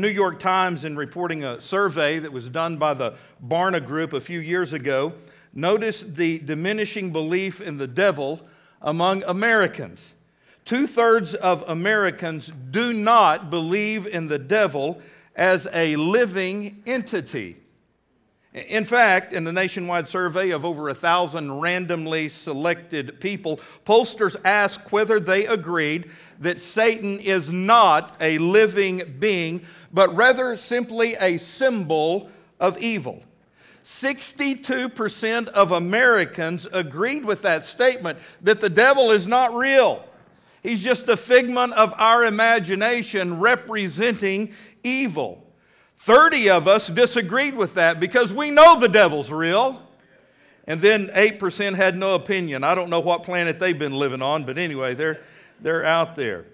[0.00, 3.14] New York Times, in reporting a survey that was done by the
[3.44, 5.12] Barna Group a few years ago,
[5.52, 8.40] noticed the diminishing belief in the devil
[8.80, 10.14] among Americans.
[10.64, 15.02] Two thirds of Americans do not believe in the devil
[15.34, 17.56] as a living entity.
[18.66, 24.90] In fact, in a nationwide survey of over a thousand randomly selected people, pollsters asked
[24.90, 32.30] whether they agreed that Satan is not a living being, but rather simply a symbol
[32.58, 33.22] of evil.
[33.84, 40.04] 62% of Americans agreed with that statement that the devil is not real.
[40.62, 44.52] He's just a figment of our imagination representing
[44.82, 45.47] evil.
[45.98, 49.82] 30 of us disagreed with that because we know the devil's real.
[50.66, 52.62] And then 8% had no opinion.
[52.62, 55.20] I don't know what planet they've been living on, but anyway, they're,
[55.60, 56.44] they're out there.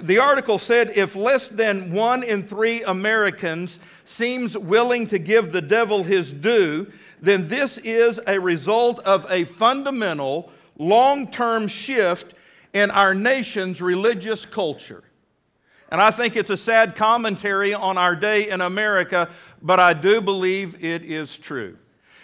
[0.00, 5.60] The article said if less than one in three Americans seems willing to give the
[5.60, 12.34] devil his due, then this is a result of a fundamental, long term shift
[12.72, 15.02] in our nation's religious culture.
[15.90, 19.28] And I think it's a sad commentary on our day in America,
[19.60, 21.76] but I do believe it is true.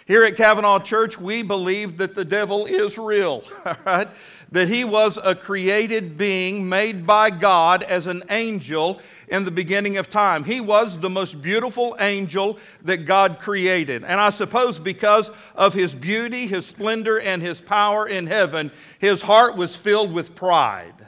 [0.07, 3.43] Here at Cavanaugh Church, we believe that the devil is real,
[3.85, 4.07] right?
[4.53, 9.97] That he was a created being made by God as an angel in the beginning
[9.97, 10.45] of time.
[10.45, 14.05] He was the most beautiful angel that God created.
[14.05, 19.21] And I suppose because of his beauty, his splendor, and his power in heaven, his
[19.21, 21.06] heart was filled with pride.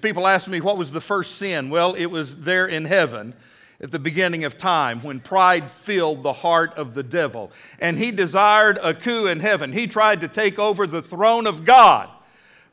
[0.00, 1.70] People ask me, what was the first sin?
[1.70, 3.34] Well, it was there in heaven
[3.80, 7.50] at the beginning of time when pride filled the heart of the devil.
[7.80, 9.72] And he desired a coup in heaven.
[9.72, 12.10] He tried to take over the throne of God.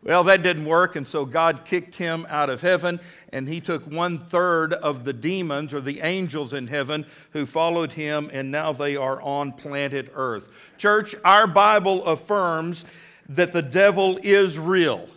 [0.04, 3.00] Well, that didn't work, and so God kicked him out of heaven,
[3.32, 7.92] and he took one third of the demons or the angels in heaven who followed
[7.92, 10.50] him, and now they are on planet earth.
[10.80, 12.84] Church, our Bible affirms
[13.30, 15.08] that the devil is real.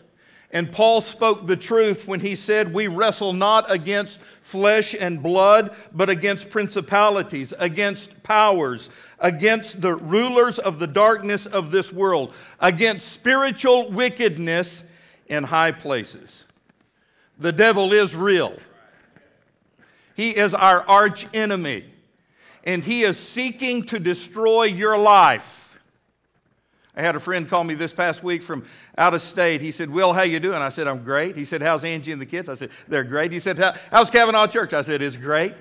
[0.54, 5.75] And Paul spoke the truth when he said, We wrestle not against flesh and blood,
[5.92, 8.88] but against principalities, against powers,
[9.19, 14.84] against the rulers of the darkness of this world, against spiritual wickedness
[15.26, 16.44] in high places.
[17.37, 18.56] The devil is real.
[20.14, 21.84] He is our arch enemy,
[22.62, 25.63] and he is seeking to destroy your life.
[26.97, 28.65] I had a friend call me this past week from
[28.97, 29.60] out of state.
[29.60, 30.62] He said, Will, how you doing?
[30.62, 31.37] I said, I'm great.
[31.37, 32.49] He said, How's Angie and the kids?
[32.49, 33.32] I said, They're great.
[33.32, 33.59] He said,
[33.91, 34.72] How's Cavanaugh Church?
[34.72, 35.55] I said, It's great.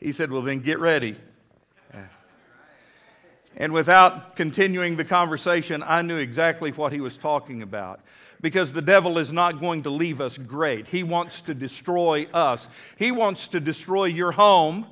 [0.00, 1.16] He said, Well, then get ready.
[3.60, 8.00] And without continuing the conversation, I knew exactly what he was talking about.
[8.40, 10.86] Because the devil is not going to leave us great.
[10.86, 12.68] He wants to destroy us.
[12.96, 14.86] He wants to destroy your home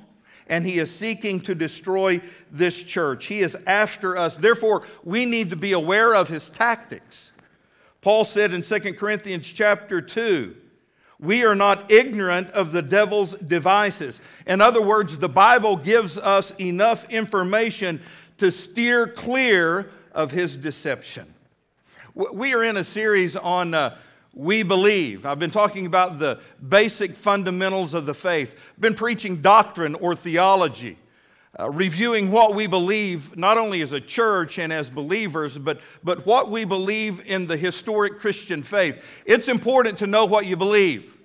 [0.47, 2.21] and he is seeking to destroy
[2.51, 3.25] this church.
[3.25, 4.35] He is after us.
[4.35, 7.31] Therefore, we need to be aware of his tactics.
[8.01, 10.55] Paul said in 2 Corinthians chapter 2,
[11.19, 14.21] we are not ignorant of the devil's devices.
[14.45, 17.99] In other words, the Bible gives us enough information
[18.37, 21.33] to steer clear of his deception.
[22.13, 23.97] We are in a series on uh,
[24.37, 25.25] we believe.
[25.25, 26.39] I've been talking about the
[26.69, 30.97] basic fundamentals of the faith, been preaching doctrine or theology,
[31.59, 36.23] uh, reviewing what we believe not only as a church and as believers, but, but
[36.27, 39.03] what we believe in the historic Christian faith.
[39.25, 41.17] It's important to know what you believe.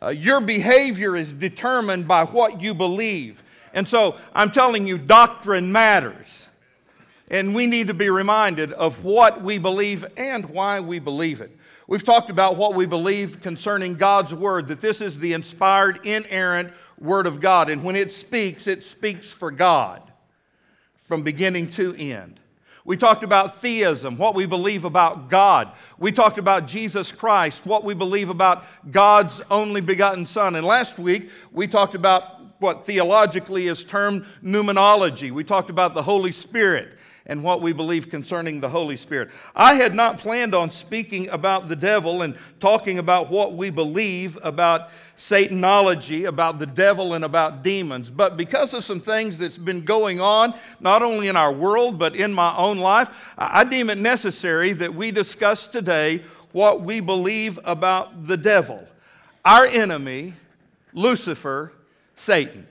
[0.00, 3.42] Uh, your behavior is determined by what you believe.
[3.74, 6.46] And so I'm telling you, doctrine matters.
[7.30, 11.54] And we need to be reminded of what we believe and why we believe it.
[11.88, 16.70] We've talked about what we believe concerning God's Word, that this is the inspired, inerrant
[16.98, 17.70] Word of God.
[17.70, 20.02] And when it speaks, it speaks for God
[21.04, 22.40] from beginning to end.
[22.84, 25.72] We talked about theism, what we believe about God.
[25.98, 30.56] We talked about Jesus Christ, what we believe about God's only begotten Son.
[30.56, 35.30] And last week, we talked about what theologically is termed pneumonology.
[35.30, 36.98] We talked about the Holy Spirit
[37.28, 39.30] and what we believe concerning the Holy Spirit.
[39.54, 44.38] I had not planned on speaking about the devil and talking about what we believe
[44.42, 44.88] about
[45.18, 48.08] Satanology, about the devil, and about demons.
[48.08, 52.16] But because of some things that's been going on, not only in our world, but
[52.16, 56.22] in my own life, I deem it necessary that we discuss today
[56.52, 58.86] what we believe about the devil,
[59.44, 60.32] our enemy,
[60.94, 61.72] Lucifer,
[62.16, 62.66] Satan.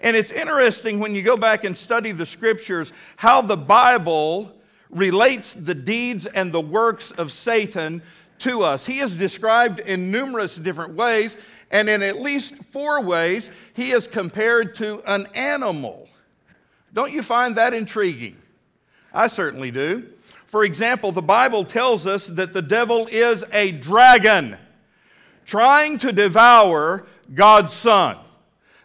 [0.00, 4.52] And it's interesting when you go back and study the scriptures how the Bible
[4.90, 8.02] relates the deeds and the works of Satan
[8.38, 8.86] to us.
[8.86, 11.36] He is described in numerous different ways,
[11.70, 16.08] and in at least four ways, he is compared to an animal.
[16.92, 18.36] Don't you find that intriguing?
[19.14, 20.08] I certainly do.
[20.46, 24.58] For example, the Bible tells us that the devil is a dragon
[25.46, 28.18] trying to devour God's Son.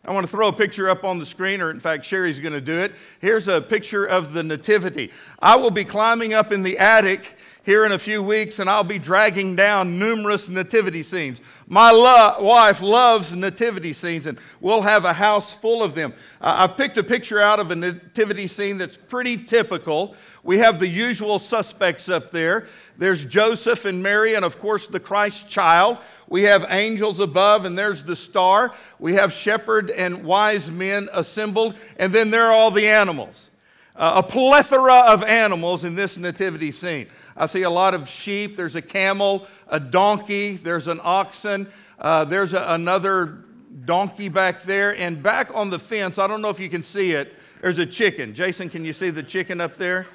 [0.07, 2.53] I want to throw a picture up on the screen, or in fact, Sherry's going
[2.53, 2.93] to do it.
[3.19, 5.11] Here's a picture of the Nativity.
[5.39, 8.85] I will be climbing up in the attic here in a few weeks, and I'll
[8.85, 11.41] be dragging down numerous nativity scenes.
[11.67, 16.13] My lo- wife loves nativity scenes, and we'll have a house full of them.
[16.39, 20.15] Uh, I've picked a picture out of a nativity scene that's pretty typical.
[20.41, 22.69] We have the usual suspects up there.
[22.97, 25.97] There's Joseph and Mary, and of course, the Christ child.
[26.29, 28.73] We have angels above, and there's the star.
[28.99, 33.49] We have shepherd and wise men assembled, and then there are all the animals.
[33.95, 37.07] Uh, a plethora of animals in this nativity scene.
[37.35, 38.55] I see a lot of sheep.
[38.55, 41.67] There's a camel, a donkey, there's an oxen,
[41.99, 43.43] uh, there's a, another
[43.85, 47.11] donkey back there, and back on the fence, I don't know if you can see
[47.11, 48.33] it, there's a chicken.
[48.33, 50.07] Jason, can you see the chicken up there?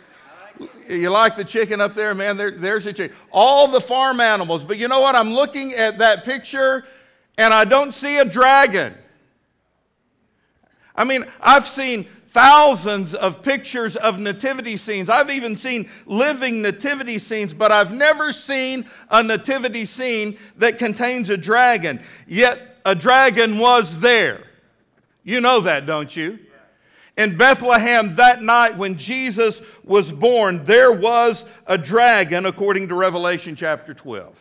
[0.89, 2.37] You like the chicken up there, man?
[2.37, 3.17] There, there's a chicken.
[3.31, 4.65] All the farm animals.
[4.65, 5.15] But you know what?
[5.15, 6.85] I'm looking at that picture
[7.39, 8.95] and I don't see a dragon.
[10.95, 15.11] I mean, I've seen thousands of pictures of nativity scenes.
[15.11, 21.31] I've even seen living nativity scenes, but I've never seen a nativity scene that contains
[21.31, 22.01] a dragon.
[22.27, 24.45] Yet a dragon was there.
[25.25, 26.39] You know that, don't you?
[27.17, 33.55] In Bethlehem that night when Jesus was born, there was a dragon, according to Revelation
[33.55, 34.39] chapter 12.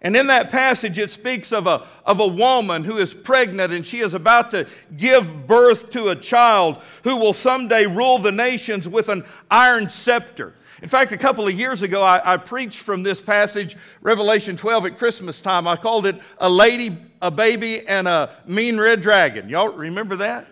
[0.00, 3.84] And in that passage, it speaks of a, of a woman who is pregnant and
[3.84, 8.86] she is about to give birth to a child who will someday rule the nations
[8.86, 10.52] with an iron scepter.
[10.82, 14.86] In fact, a couple of years ago, I, I, preached from this passage, Revelation 12,
[14.86, 15.66] at Christmas time.
[15.66, 19.48] I called it A Lady, a Baby, and a Mean Red Dragon.
[19.48, 20.46] Y'all remember that?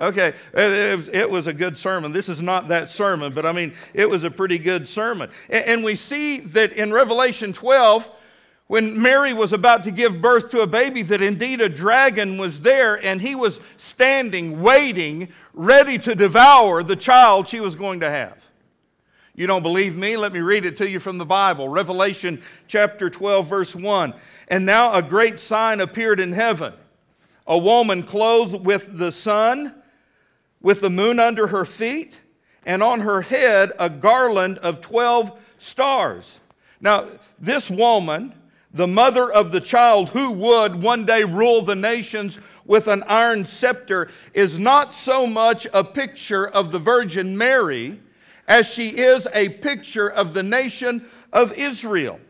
[0.00, 2.10] Okay, it, it, was a good sermon.
[2.10, 5.30] This is not that sermon, but I mean, it was a pretty good sermon.
[5.50, 8.10] And, and we see that in Revelation 12,
[8.66, 12.60] when Mary was about to give birth to a baby, that indeed a dragon was
[12.60, 18.08] there and he was standing, waiting, ready to devour the child she was going to
[18.08, 18.38] have.
[19.34, 20.16] You don't believe me?
[20.16, 21.68] Let me read it to you from the Bible.
[21.68, 24.14] Revelation chapter 12, verse 1.
[24.48, 26.72] And now a great sign appeared in heaven
[27.46, 29.74] a woman clothed with the sun
[30.62, 32.20] with the moon under her feet,
[32.64, 36.40] and on her head a garland of 12 stars.
[36.80, 37.06] Now,
[37.38, 38.34] this woman,
[38.72, 43.44] the mother of the child who would one day rule the nations with an iron
[43.44, 47.98] scepter, is not so much a picture of the Virgin Mary
[48.46, 52.20] as she is a picture of the nation of Israel.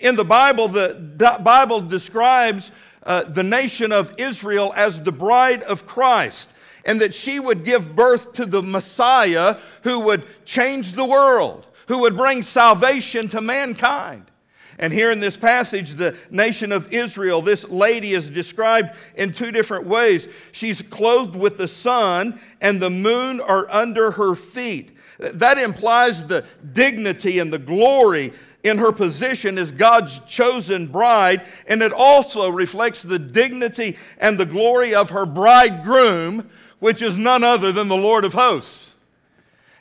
[0.00, 2.70] In the Bible, the Bible describes
[3.02, 6.48] uh, the nation of Israel as the bride of Christ
[6.84, 12.00] and that she would give birth to the Messiah who would change the world, who
[12.00, 14.30] would bring salvation to mankind.
[14.78, 19.52] And here in this passage, the nation of Israel, this lady is described in two
[19.52, 20.26] different ways.
[20.52, 24.90] She's clothed with the sun, and the moon are under her feet.
[25.18, 28.32] That implies the dignity and the glory
[28.64, 34.46] in her position as God's chosen bride, and it also reflects the dignity and the
[34.46, 36.50] glory of her bridegroom,
[36.84, 38.92] which is none other than the Lord of hosts.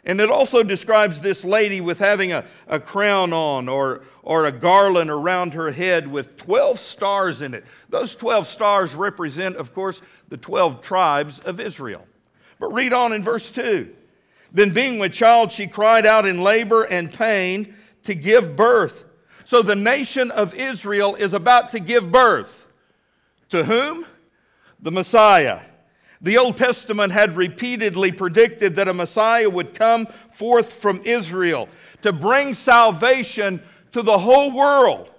[0.05, 4.53] And it also describes this lady with having a, a crown on or, or a
[4.53, 7.65] garland around her head with 12 stars in it.
[7.89, 12.07] Those 12 stars represent, of course, the 12 tribes of Israel.
[12.57, 13.93] But read on in verse 2.
[14.53, 19.03] Then, being with child, she cried out in labor and pain to give birth.
[19.43, 22.65] So the nation of Israel is about to give birth.
[23.49, 24.05] To whom?
[24.79, 25.59] The Messiah.
[26.23, 31.67] The Old Testament had repeatedly predicted that a Messiah would come forth from Israel
[32.01, 33.61] to bring salvation
[33.91, 35.09] to the whole world.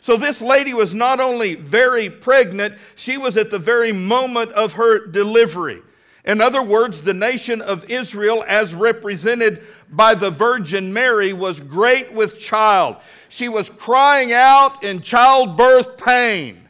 [0.00, 4.74] So, this lady was not only very pregnant, she was at the very moment of
[4.74, 5.82] her delivery.
[6.24, 12.12] In other words, the nation of Israel, as represented by the Virgin Mary, was great
[12.12, 12.96] with child.
[13.28, 16.68] She was crying out in childbirth pain.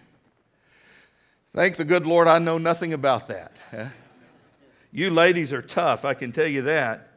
[1.54, 3.55] Thank the good Lord, I know nothing about that.
[4.92, 7.08] You ladies are tough, I can tell you that.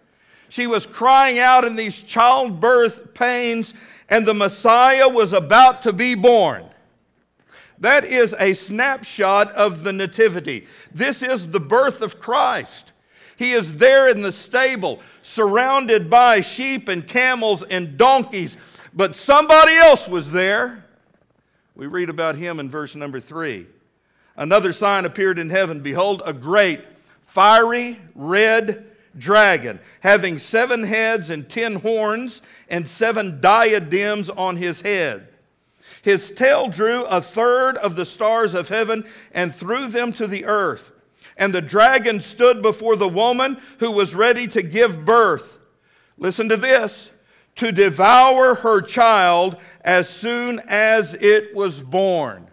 [0.50, 3.74] She was crying out in these childbirth pains,
[4.10, 6.66] and the Messiah was about to be born.
[7.80, 10.68] That is a snapshot of the Nativity.
[10.94, 12.92] This is the birth of Christ.
[13.38, 18.58] He is there in the stable, surrounded by sheep and camels and donkeys,
[18.94, 20.84] But somebody else was there.
[21.75, 23.68] We read about him in verse number three.
[24.39, 25.81] Another sign appeared in heaven.
[25.81, 26.79] Behold, a great,
[27.24, 28.86] fiery, red
[29.17, 35.27] dragon, having seven heads and ten horns, and seven diadems on his head.
[36.01, 39.03] His tail drew a third of the stars of heaven
[39.34, 40.93] and threw them to the earth.
[41.36, 45.58] And the dragon stood before the woman who was ready to give birth.
[46.17, 47.12] Listen to this
[47.58, 52.49] to devour her child as soon as it was born.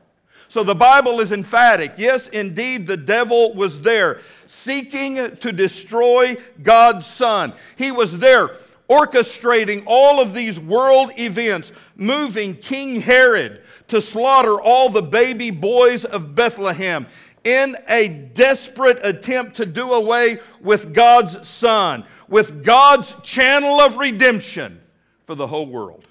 [0.57, 1.93] So the Bible is emphatic.
[1.99, 7.53] Yes, indeed, the devil was there seeking to destroy God's Son.
[7.77, 8.53] He was there
[8.89, 16.07] orchestrating all of these world events, moving King Herod to slaughter all the baby boys
[16.07, 17.07] of Bethlehem
[17.45, 24.81] in a desperate attempt to do away with God's Son, with God's channel of redemption
[25.27, 26.07] for the whole world.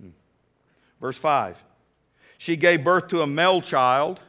[0.00, 0.10] Hmm.
[1.00, 1.64] Verse 5
[2.38, 4.20] She gave birth to a male child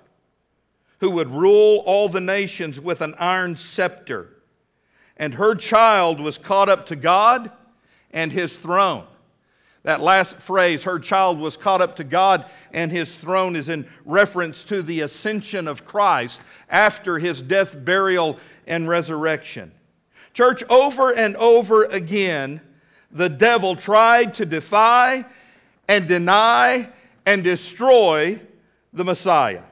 [0.99, 4.29] who would rule all the nations with an iron scepter.
[5.15, 7.51] And her child was caught up to God
[8.11, 9.05] and his throne.
[9.83, 13.87] That last phrase, her child was caught up to God and his throne, is in
[14.05, 19.71] reference to the ascension of Christ after his death, burial, and resurrection.
[20.33, 22.59] Church, over and over again,
[23.11, 25.25] the devil tried to defy
[25.87, 26.89] and deny
[27.27, 28.39] and destroy
[28.93, 29.63] the Messiah.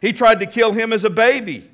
[0.00, 1.68] He tried to kill him as a baby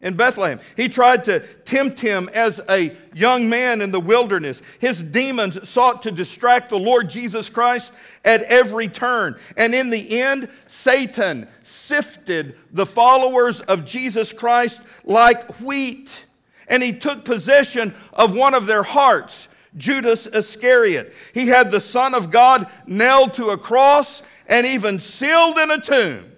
[0.00, 0.58] in Bethlehem.
[0.76, 4.62] He tried to tempt him as a young man in the wilderness.
[4.80, 7.92] His demons sought to distract the Lord Jesus Christ
[8.24, 9.38] at every turn.
[9.56, 16.24] And in the end, Satan sifted the followers of Jesus Christ like wheat.
[16.66, 21.14] And he took possession of one of their hearts, Judas Iscariot.
[21.32, 25.80] He had the Son of God nailed to a cross and even sealed in a
[25.80, 26.32] tomb.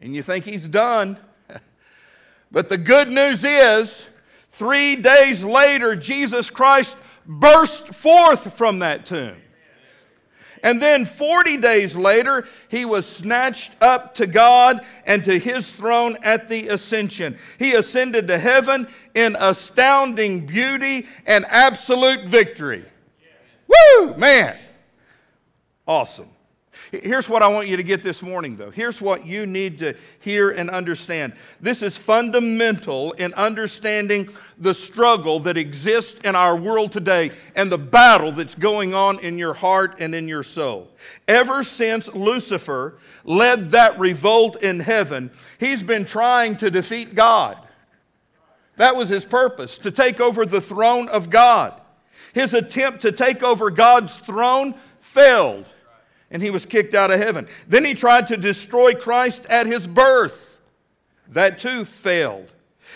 [0.00, 1.18] And you think he's done.
[2.50, 4.08] But the good news is,
[4.52, 9.34] three days later, Jesus Christ burst forth from that tomb.
[10.64, 16.16] And then 40 days later, he was snatched up to God and to his throne
[16.22, 17.36] at the ascension.
[17.58, 22.84] He ascended to heaven in astounding beauty and absolute victory.
[23.68, 24.56] Woo, man.
[25.86, 26.28] Awesome.
[26.90, 28.70] Here's what I want you to get this morning, though.
[28.70, 31.32] Here's what you need to hear and understand.
[31.60, 37.78] This is fundamental in understanding the struggle that exists in our world today and the
[37.78, 40.88] battle that's going on in your heart and in your soul.
[41.28, 47.58] Ever since Lucifer led that revolt in heaven, he's been trying to defeat God.
[48.76, 51.80] That was his purpose, to take over the throne of God.
[52.32, 55.66] His attempt to take over God's throne failed
[56.34, 57.46] and he was kicked out of heaven.
[57.68, 60.60] Then he tried to destroy Christ at his birth.
[61.28, 62.50] That too failed.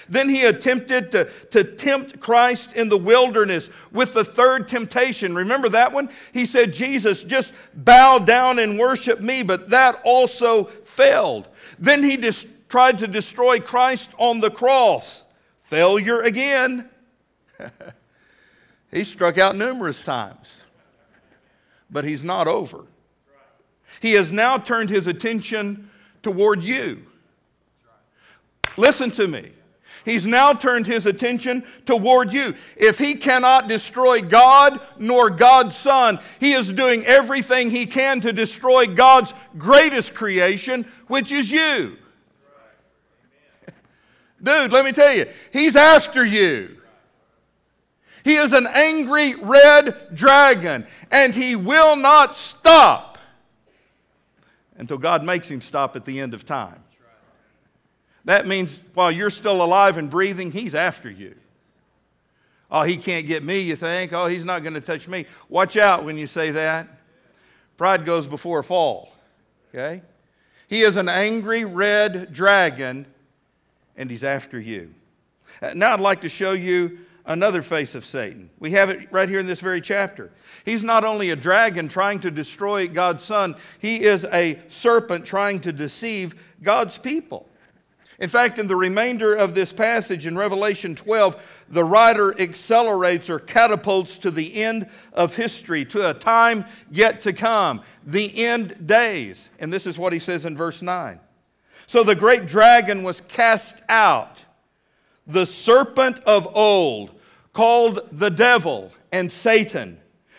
[0.09, 5.37] Then he attempted to, to tempt Christ in the wilderness with the third temptation.
[5.37, 6.11] Remember that one?
[6.33, 11.47] He said, Jesus, just bow down and worship me, but that also failed.
[11.78, 15.23] Then he dis- tried to destroy Christ on the cross.
[15.61, 16.88] Failure again.
[18.90, 20.64] he struck out numerous times,
[21.88, 22.85] but he's not over.
[24.00, 25.90] He has now turned his attention
[26.23, 27.05] toward you.
[28.76, 29.50] Listen to me.
[30.05, 32.55] He's now turned his attention toward you.
[32.76, 38.33] If he cannot destroy God nor God's Son, he is doing everything he can to
[38.33, 41.99] destroy God's greatest creation, which is you.
[44.43, 46.76] Dude, let me tell you, he's after you.
[48.25, 53.18] He is an angry red dragon, and he will not stop
[54.78, 56.82] until God makes him stop at the end of time.
[58.25, 61.35] That means while you're still alive and breathing, he's after you.
[62.70, 64.12] Oh, he can't get me, you think?
[64.12, 65.26] Oh, he's not going to touch me.
[65.49, 66.87] Watch out when you say that.
[67.76, 69.12] Pride goes before a fall.
[69.75, 70.02] Okay?
[70.68, 73.06] He is an angry red dragon,
[73.97, 74.94] and he's after you.
[75.75, 78.50] Now I'd like to show you another face of Satan.
[78.58, 80.32] We have it right here in this very chapter.
[80.64, 85.61] He's not only a dragon trying to destroy God's son, he is a serpent trying
[85.61, 87.47] to deceive God's people.
[88.18, 93.38] In fact, in the remainder of this passage in Revelation 12, the writer accelerates or
[93.38, 99.49] catapults to the end of history, to a time yet to come, the end days.
[99.61, 101.20] And this is what he says in verse 9.
[101.87, 104.42] So the great dragon was cast out,
[105.26, 107.18] the serpent of old
[107.59, 109.99] called the devil and Satan,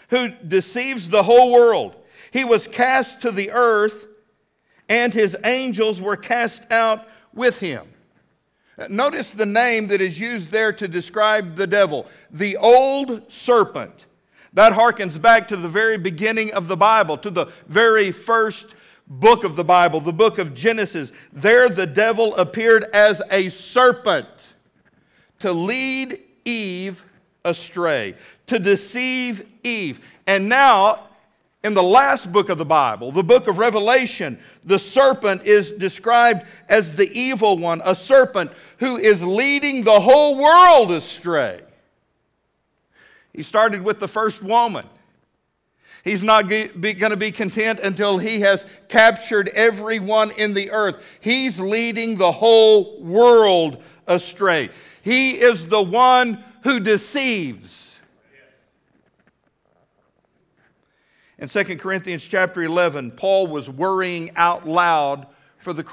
[0.09, 1.97] who deceives the whole world.
[2.31, 4.07] He was cast to the earth,
[4.87, 7.85] and his angels were cast out with him.
[8.87, 14.05] Notice the name that is used there to describe the devil the old serpent.
[14.53, 18.75] That harkens back to the very beginning of the Bible, to the very first
[19.07, 21.11] book of the Bible, the book of Genesis.
[21.33, 24.55] There, the devil appeared as a serpent
[25.39, 27.03] to lead Eve
[27.45, 28.15] astray,
[28.47, 29.99] to deceive Eve.
[30.27, 31.07] And now,
[31.63, 36.45] in the last book of the Bible, the book of Revelation, the serpent is described
[36.69, 41.61] as the evil one, a serpent who is leading the whole world astray.
[43.33, 44.85] He started with the first woman.
[46.03, 51.03] He's not going to be content until he has captured everyone in the earth.
[51.19, 54.69] He's leading the whole world astray.
[55.01, 57.97] He is the one who deceives.
[61.37, 65.25] In 2 Corinthians chapter 11, Paul was worrying out loud
[65.57, 65.83] for the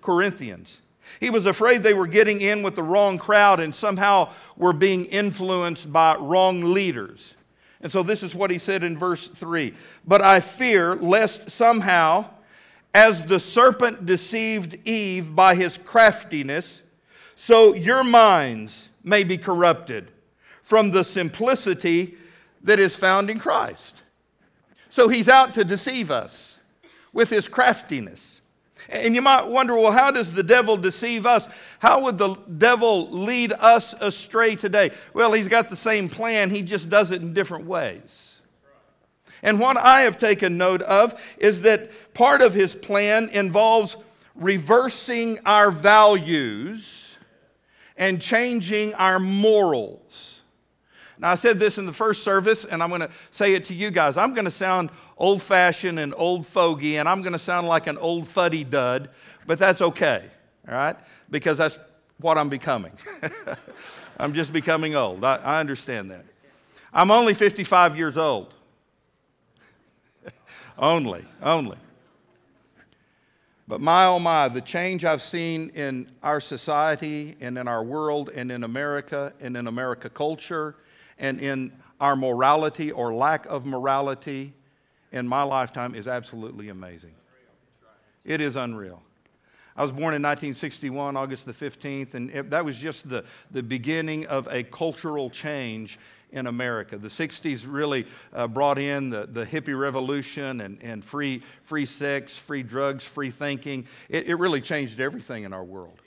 [0.00, 0.80] Corinthians.
[1.20, 5.04] He was afraid they were getting in with the wrong crowd and somehow were being
[5.06, 7.34] influenced by wrong leaders.
[7.80, 9.72] And so this is what he said in verse 3
[10.04, 12.28] But I fear lest somehow,
[12.92, 16.82] as the serpent deceived Eve by his craftiness,
[17.36, 20.10] so your minds may be corrupted
[20.66, 22.16] from the simplicity
[22.64, 24.02] that is found in Christ.
[24.88, 26.58] So he's out to deceive us
[27.12, 28.40] with his craftiness.
[28.88, 31.48] And you might wonder, well, how does the devil deceive us?
[31.78, 34.90] How would the devil lead us astray today?
[35.14, 38.42] Well, he's got the same plan, he just does it in different ways.
[39.44, 43.96] And what I have taken note of is that part of his plan involves
[44.34, 47.16] reversing our values
[47.96, 50.36] and changing our morals.
[51.18, 53.74] Now, I said this in the first service, and I'm going to say it to
[53.74, 54.16] you guys.
[54.16, 57.86] I'm going to sound old fashioned and old fogey, and I'm going to sound like
[57.86, 59.08] an old fuddy dud,
[59.46, 60.24] but that's okay,
[60.68, 60.96] all right?
[61.30, 61.78] Because that's
[62.18, 62.92] what I'm becoming.
[64.18, 65.24] I'm just becoming old.
[65.24, 66.24] I, I understand that.
[66.92, 68.52] I'm only 55 years old.
[70.78, 71.78] only, only.
[73.68, 78.30] But my oh my, the change I've seen in our society and in our world
[78.34, 80.76] and in America and in America culture
[81.18, 84.52] and in our morality or lack of morality
[85.12, 87.14] in my lifetime is absolutely amazing.
[88.24, 89.02] It is unreal.
[89.76, 93.62] I was born in 1961, August the 15th, and it, that was just the, the
[93.62, 95.98] beginning of a cultural change
[96.32, 96.96] in America.
[96.96, 102.36] The 60s really uh, brought in the, the hippie revolution and, and free, free sex,
[102.36, 103.86] free drugs, free thinking.
[104.08, 106.00] It, it really changed everything in our world.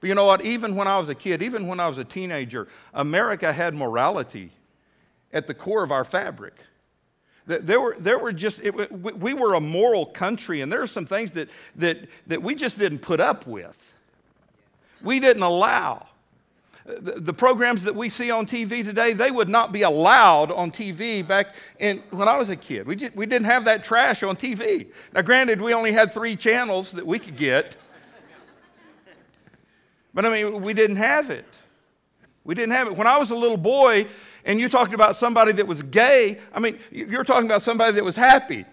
[0.00, 0.42] But you know what?
[0.42, 4.52] Even when I was a kid, even when I was a teenager, America had morality
[5.32, 6.54] at the core of our fabric.
[7.46, 11.06] There were, there were just, it, we were a moral country, and there are some
[11.06, 13.94] things that, that, that we just didn't put up with.
[15.02, 16.08] We didn't allow.
[16.84, 20.70] The, the programs that we see on TV today, they would not be allowed on
[20.70, 22.86] TV back in, when I was a kid.
[22.86, 24.88] We, just, we didn't have that trash on TV.
[25.14, 27.76] Now, granted, we only had three channels that we could get.
[30.14, 31.44] But I mean, we didn't have it.
[32.44, 32.96] We didn't have it.
[32.96, 34.06] When I was a little boy
[34.44, 38.04] and you talked about somebody that was gay, I mean, you're talking about somebody that
[38.04, 38.64] was happy.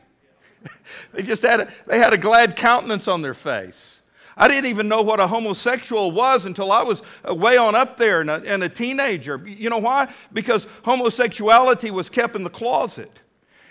[1.14, 4.02] they just had a, they had a glad countenance on their face.
[4.38, 7.98] I didn't even know what a homosexual was until I was uh, way on up
[7.98, 9.42] there and a, and a teenager.
[9.46, 10.12] You know why?
[10.34, 13.12] Because homosexuality was kept in the closet.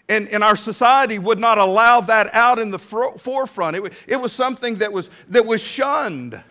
[0.09, 3.77] And, and our society would not allow that out in the forefront.
[3.77, 6.42] It, it was something that was, that was shunned.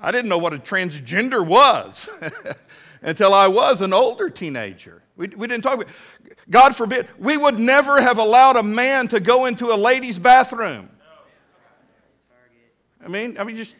[0.00, 2.08] I didn't know what a transgender was
[3.02, 5.02] until I was an older teenager.
[5.16, 5.88] We, we didn't talk about
[6.48, 10.90] God forbid, we would never have allowed a man to go into a lady's bathroom.
[13.04, 13.74] I mean, I mean, just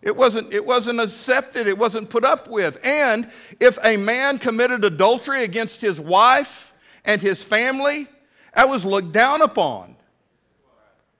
[0.00, 2.78] it wasn't, it wasn't accepted, it wasn't put up with.
[2.84, 6.72] And if a man committed adultery against his wife
[7.04, 8.06] and his family,
[8.54, 9.96] that was looked down upon.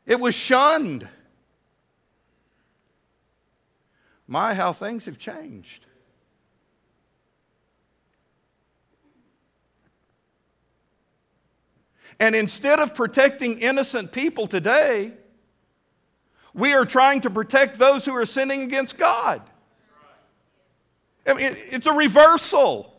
[0.06, 1.08] It was shunned.
[4.28, 5.86] My, how things have changed.
[12.20, 15.12] And instead of protecting innocent people today,
[16.52, 19.40] we are trying to protect those who are sinning against God.
[21.26, 22.94] I mean, it's a reversal.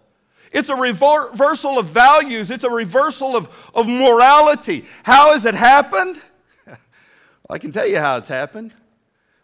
[0.52, 2.50] It's a reversal of values.
[2.50, 4.86] It's a reversal of, of morality.
[5.04, 6.20] How has it happened?
[7.50, 8.74] I can tell you how it's happened.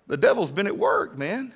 [0.07, 1.53] The devil's been at work, man.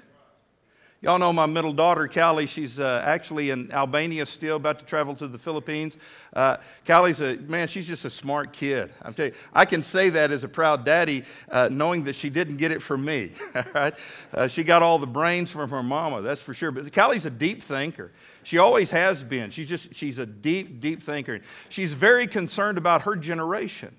[1.02, 2.46] Y'all know my middle daughter, Callie.
[2.46, 5.96] She's uh, actually in Albania still, about to travel to the Philippines.
[6.34, 8.92] Uh, Callie's a, man, she's just a smart kid.
[9.02, 12.30] I'm telling you, I can say that as a proud daddy, uh, knowing that she
[12.30, 13.32] didn't get it from me,
[13.74, 13.96] right?
[14.34, 16.70] Uh, she got all the brains from her mama, that's for sure.
[16.70, 18.12] But Callie's a deep thinker.
[18.44, 19.52] She always has been.
[19.52, 21.40] She's just, she's a deep, deep thinker.
[21.70, 23.96] She's very concerned about her generation.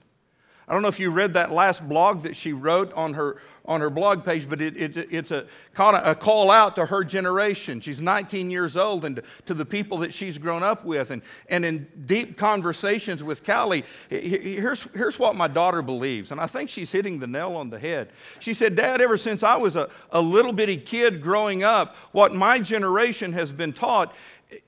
[0.70, 3.80] I don't know if you read that last blog that she wrote on her, on
[3.80, 5.46] her blog page, but it, it, it's a,
[5.76, 7.80] a call out to her generation.
[7.80, 11.10] She's 19 years old and to, the people that she's grown up with.
[11.10, 16.32] And, and in deep conversations with Callie, here's, here's what my daughter believes.
[16.32, 18.10] And I think she's hitting the nail on the head.
[18.38, 22.34] She said, Dad, ever since I was a, a little bitty kid growing up, what
[22.34, 24.14] my generation has been taught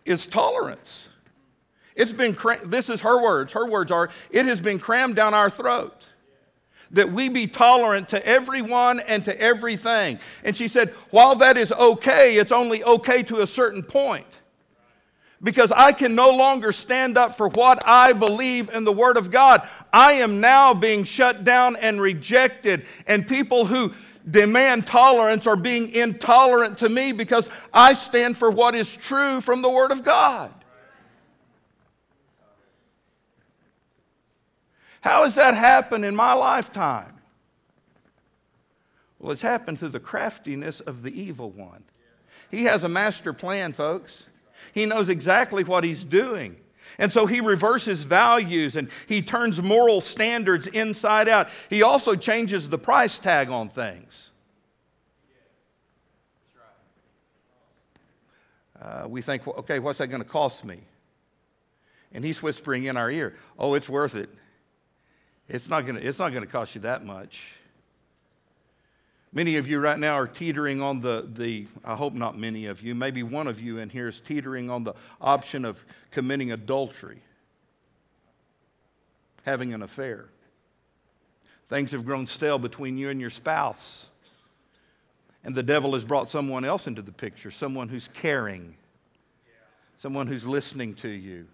[0.04, 1.08] is tolerance.
[1.94, 3.52] It's been, this is her words.
[3.52, 6.08] Her words are, it has been crammed down our throat
[6.92, 10.18] that we be tolerant to everyone and to everything.
[10.44, 14.26] And she said, while that is okay, it's only okay to a certain point.
[15.42, 19.30] Because I can no longer stand up for what I believe in the Word of
[19.30, 19.66] God.
[19.92, 23.92] I am now being shut down and rejected, and people who
[24.30, 29.62] demand tolerance are being intolerant to me because I stand for what is true from
[29.62, 30.52] the Word of God.
[35.02, 37.12] How has that happened in my lifetime?
[39.18, 41.84] Well, it's happened through the craftiness of the evil one.
[42.50, 44.28] He has a master plan, folks.
[44.72, 46.56] He knows exactly what he's doing.
[46.98, 51.48] And so he reverses values and he turns moral standards inside out.
[51.68, 54.30] He also changes the price tag on things.
[58.80, 60.80] Uh, we think, okay, what's that going to cost me?
[62.12, 64.28] And he's whispering in our ear, oh, it's worth it.
[65.48, 67.54] It's not going to, cost you that much.
[69.32, 72.82] Many of you right now are teetering on the, the, I hope not many of
[72.82, 77.22] you, maybe one of you in here is teetering on the option of committing adultery,
[79.44, 80.26] having an affair.
[81.68, 84.08] Things have grown stale between you and your spouse.
[85.44, 88.76] And the devil has brought someone else into the picture, someone who's caring,
[89.98, 91.46] someone who's listening to you,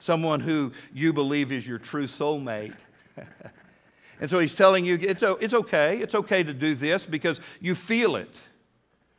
[0.00, 2.74] someone who you believe is your true soulmate.
[4.20, 5.98] and so he's telling you it's, it's okay.
[5.98, 8.40] It's okay to do this because you feel it.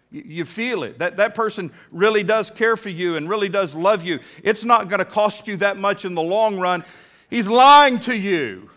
[0.10, 1.00] You feel it.
[1.00, 4.20] That, that person really does care for you and really does love you.
[4.42, 6.86] It's not going to cost you that much in the long run.
[7.30, 8.70] He's lying to you.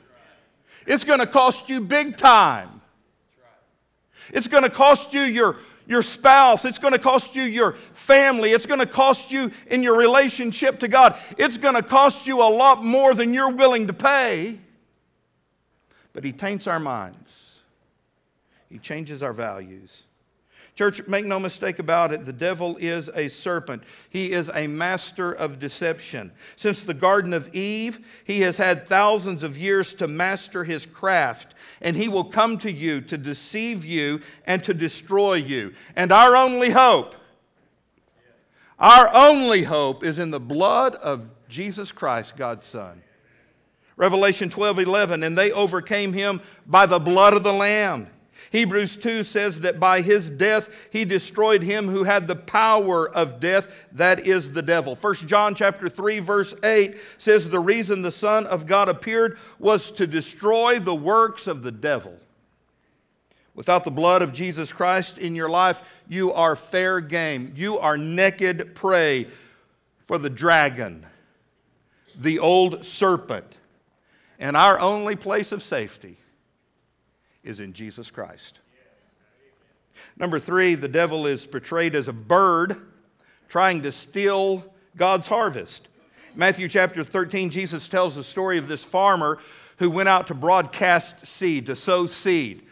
[0.87, 2.81] It's going to cost you big time.
[4.33, 6.65] It's going to cost you your, your spouse.
[6.65, 8.51] It's going to cost you your family.
[8.51, 11.17] It's going to cost you in your relationship to God.
[11.39, 14.59] It's going to cost you a lot more than you're willing to pay
[16.13, 17.61] but he taints our minds.
[18.69, 20.05] He changes our values.
[20.77, 23.83] Church, make no mistake about it, the devil is a serpent.
[24.09, 26.33] He is a master of deception.
[26.57, 31.55] Since the Garden of Eve, he has had thousands of years to master his craft,
[31.83, 35.75] and he will come to you to deceive you and to destroy you.
[35.97, 37.15] And our only hope,
[38.79, 43.03] our only hope is in the blood of Jesus Christ, God's Son.
[44.01, 48.09] Revelation 12 11, and they overcame him by the blood of the Lamb.
[48.51, 53.41] Hebrews 2 says that by his death he destroyed him who had the power of
[53.41, 54.97] death, that is the devil.
[54.97, 59.91] 1 John chapter 3 verse 8 says the reason the son of God appeared was
[59.91, 62.17] to destroy the works of the devil.
[63.55, 67.53] Without the blood of Jesus Christ in your life, you are fair game.
[67.55, 69.27] You are naked prey
[70.07, 71.05] for the dragon,
[72.17, 73.59] the old serpent
[74.41, 76.17] and our only place of safety
[77.45, 78.59] is in Jesus Christ.
[80.17, 82.77] Number three, the devil is portrayed as a bird
[83.49, 84.65] trying to steal
[84.97, 85.89] God's harvest.
[86.35, 89.39] Matthew chapter 13, Jesus tells the story of this farmer
[89.79, 92.63] who went out to broadcast seed, to sow seed.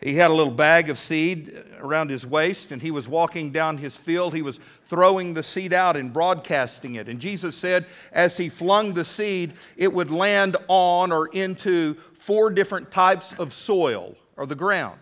[0.00, 3.78] He had a little bag of seed around his waist, and he was walking down
[3.78, 4.34] his field.
[4.34, 7.08] He was throwing the seed out and broadcasting it.
[7.08, 12.50] And Jesus said, as he flung the seed, it would land on or into four
[12.50, 15.00] different types of soil or the ground.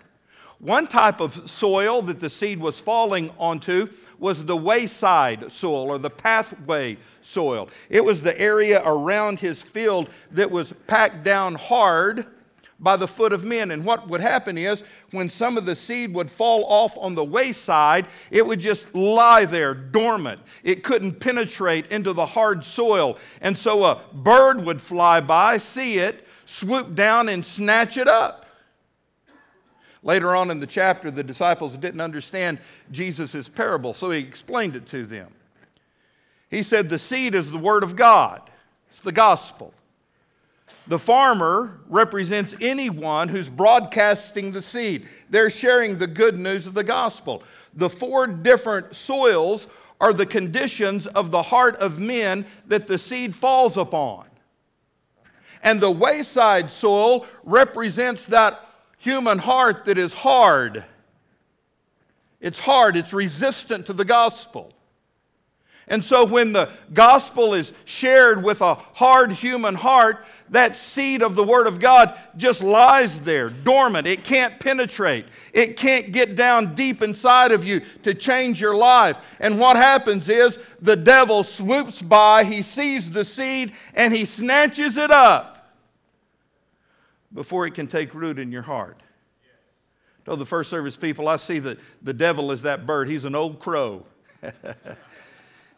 [0.59, 5.99] One type of soil that the seed was falling onto was the wayside soil or
[5.99, 7.69] the pathway soil.
[7.91, 12.27] It was the area around his field that was packed down hard
[12.81, 13.71] by the foot of men.
[13.71, 17.25] And what would happen is when some of the seed would fall off on the
[17.25, 20.41] wayside, it would just lie there dormant.
[20.63, 23.19] It couldn't penetrate into the hard soil.
[23.41, 28.45] And so a bird would fly by, see it, swoop down, and snatch it up.
[30.03, 32.59] Later on in the chapter, the disciples didn't understand
[32.93, 35.33] Jesus' parable, so he explained it to them.
[36.51, 38.43] He said, The seed is the word of God,
[38.91, 39.73] it's the gospel.
[40.87, 45.09] The farmer represents anyone who's broadcasting the seed.
[45.31, 47.43] They're sharing the good news of the gospel.
[47.75, 49.67] The four different soils
[50.01, 54.29] are the conditions of the heart of men that the seed falls upon.
[55.63, 58.61] And the wayside soil represents that
[58.99, 60.85] human heart that is hard.
[62.41, 64.75] It's hard, it's resistant to the gospel.
[65.87, 71.35] And so when the gospel is shared with a hard human heart, that seed of
[71.35, 74.07] the Word of God just lies there, dormant.
[74.07, 75.27] It can't penetrate.
[75.53, 79.19] It can't get down deep inside of you to change your life.
[79.41, 84.97] And what happens is the devil swoops by, he sees the seed, and he snatches
[84.97, 85.75] it up
[87.33, 89.01] before it can take root in your heart.
[90.25, 93.09] Told the first service people, I see that the devil is that bird.
[93.09, 94.07] He's an old crow.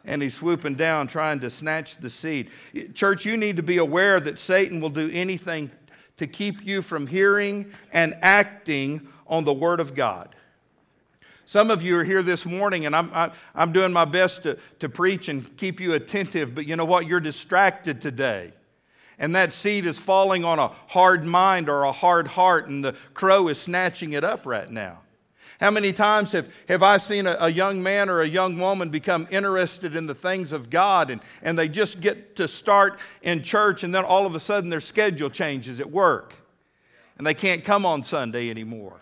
[0.07, 2.51] and he's swooping down trying to snatch the seed.
[2.95, 5.71] Church, you need to be aware that Satan will do anything
[6.17, 10.35] to keep you from hearing and acting on the Word of God.
[11.45, 14.89] Some of you are here this morning, and I'm, I'm doing my best to, to
[14.89, 17.07] preach and keep you attentive, but you know what?
[17.07, 18.53] You're distracted today.
[19.19, 22.95] And that seed is falling on a hard mind or a hard heart, and the
[23.15, 24.99] crow is snatching it up right now.
[25.61, 28.91] How many times have, have I seen a, a, young man or a young woman
[28.91, 33.43] become interested in the things of God and, and they just get to start in
[33.43, 36.35] church and then all of a sudden their schedule changes at work
[37.17, 39.01] and they can't come on Sunday anymore?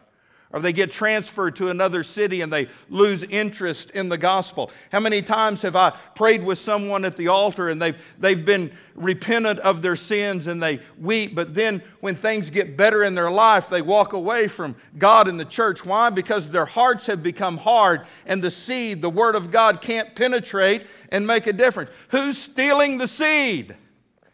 [0.55, 4.71] Or they get transferred to another city and they lose interest in the gospel.
[4.93, 8.71] How many times have I prayed with someone at the altar and they've, they've been
[8.95, 13.33] repentant of their sins and they weep, but then when things get better in their
[13.33, 15.85] life, they walk away from God and the church.
[15.85, 16.09] Why?
[16.09, 20.87] Because their hearts have become hard and the seed, the Word of God, can't penetrate
[21.09, 21.91] and make a difference.
[22.11, 23.75] Who's stealing the seed?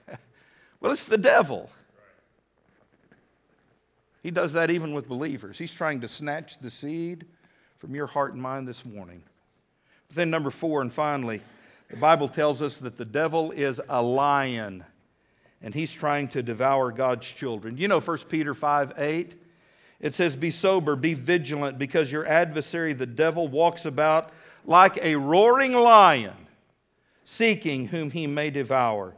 [0.80, 1.70] well, it's the devil.
[4.22, 5.58] He does that even with believers.
[5.58, 7.26] He's trying to snatch the seed
[7.78, 9.22] from your heart and mind this morning.
[10.08, 11.40] But then, number four, and finally,
[11.88, 14.84] the Bible tells us that the devil is a lion
[15.62, 17.76] and he's trying to devour God's children.
[17.76, 19.34] You know 1 Peter 5 8?
[20.00, 24.30] It says, Be sober, be vigilant, because your adversary, the devil, walks about
[24.64, 26.46] like a roaring lion,
[27.24, 29.14] seeking whom he may devour.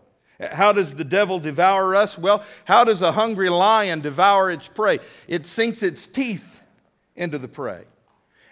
[0.51, 2.19] How does the devil devour us?
[2.19, 4.99] Well, how does a hungry lion devour its prey?
[5.29, 6.61] It sinks its teeth
[7.15, 7.85] into the prey.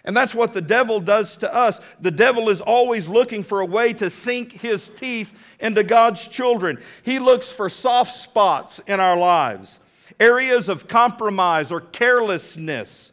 [0.05, 1.81] And that's what the devil does to us.
[2.01, 6.79] The devil is always looking for a way to sink his teeth into God's children.
[7.03, 9.79] He looks for soft spots in our lives,
[10.19, 13.13] areas of compromise or carelessness.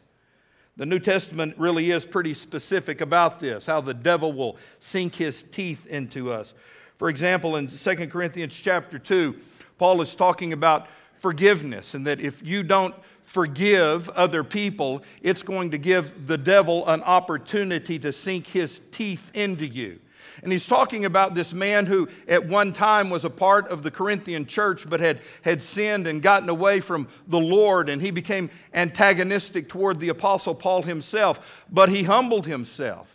[0.78, 5.42] The New Testament really is pretty specific about this, how the devil will sink his
[5.42, 6.54] teeth into us.
[6.98, 9.34] For example, in 2 Corinthians chapter 2,
[9.78, 15.70] Paul is talking about forgiveness and that if you don't forgive other people, it's going
[15.70, 20.00] to give the devil an opportunity to sink his teeth into you.
[20.42, 23.90] And he's talking about this man who at one time was a part of the
[23.90, 28.50] Corinthian church but had, had sinned and gotten away from the Lord, and he became
[28.74, 31.64] antagonistic toward the Apostle Paul himself.
[31.70, 33.14] But he humbled himself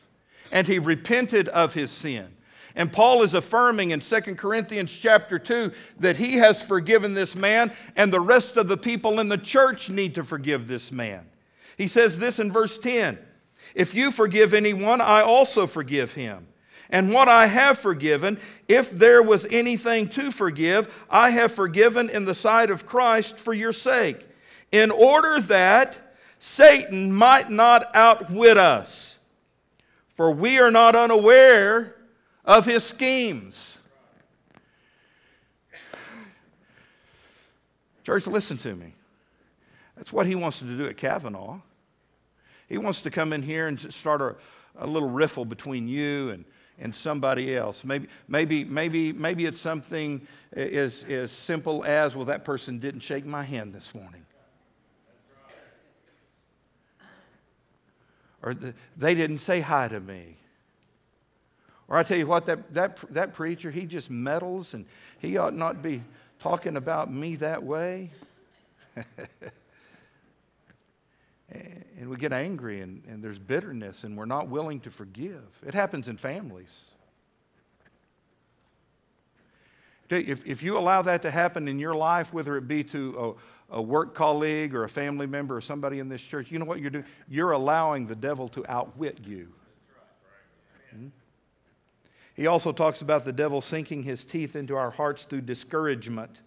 [0.51, 2.33] and he repented of his sin.
[2.75, 7.71] And Paul is affirming in 2 Corinthians chapter 2 that he has forgiven this man,
[7.95, 11.25] and the rest of the people in the church need to forgive this man.
[11.77, 13.19] He says this in verse 10
[13.75, 16.47] If you forgive anyone, I also forgive him.
[16.89, 22.25] And what I have forgiven, if there was anything to forgive, I have forgiven in
[22.25, 24.27] the sight of Christ for your sake,
[24.71, 25.97] in order that
[26.39, 29.17] Satan might not outwit us.
[30.09, 31.95] For we are not unaware
[32.45, 33.79] of his schemes.
[38.03, 38.93] Church, listen to me.
[39.95, 41.59] That's what he wants to do at Cavanaugh.
[42.67, 44.35] He wants to come in here and start a,
[44.77, 46.45] a little riffle between you and,
[46.79, 47.83] and somebody else.
[47.83, 53.25] Maybe, maybe, maybe, maybe it's something as, as simple as, well, that person didn't shake
[53.25, 54.25] my hand this morning.
[58.41, 60.35] Or the, they didn't say hi to me.
[61.93, 64.87] Or I tell you what, that, that, that preacher, he just meddles and
[65.19, 66.01] he ought not be
[66.39, 68.09] talking about me that way.
[71.51, 75.43] and we get angry and, and there's bitterness and we're not willing to forgive.
[75.63, 76.85] It happens in families.
[80.09, 83.37] If, if you allow that to happen in your life, whether it be to
[83.69, 86.65] a a work colleague or a family member or somebody in this church, you know
[86.65, 87.05] what you're doing?
[87.27, 89.47] You're allowing the devil to outwit you.
[90.91, 91.07] Hmm?
[92.35, 96.41] He also talks about the devil sinking his teeth into our hearts through discouragement.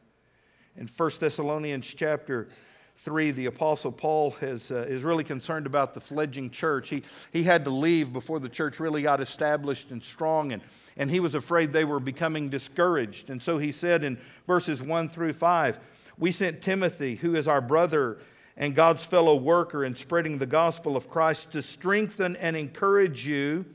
[0.76, 2.48] In 1 Thessalonians chapter
[2.96, 6.88] 3, the Apostle Paul has, uh, is really concerned about the fledgling church.
[6.88, 10.62] He, he had to leave before the church really got established and strong, and,
[10.96, 13.30] and he was afraid they were becoming discouraged.
[13.30, 15.78] And so he said in verses 1 through 5,
[16.18, 18.18] We sent Timothy, who is our brother
[18.56, 23.66] and God's fellow worker in spreading the gospel of Christ, to strengthen and encourage you